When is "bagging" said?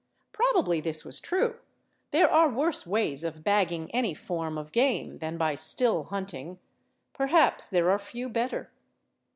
3.43-3.91